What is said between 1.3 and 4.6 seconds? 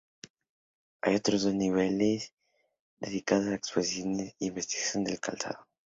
dos niveles dedicados a las exposiciones y la